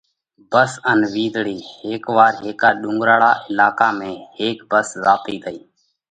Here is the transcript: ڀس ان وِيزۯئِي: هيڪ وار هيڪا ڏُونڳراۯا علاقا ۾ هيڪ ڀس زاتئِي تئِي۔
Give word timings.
ڀس 0.53 0.71
ان 0.91 0.99
وِيزۯئِي: 1.13 1.57
هيڪ 1.77 2.03
وار 2.15 2.33
هيڪا 2.45 2.69
ڏُونڳراۯا 2.81 3.31
علاقا 3.47 3.89
۾ 3.99 4.09
هيڪ 4.37 4.57
ڀس 4.71 4.87
زاتئِي 5.03 5.37
تئِي۔ 5.43 5.57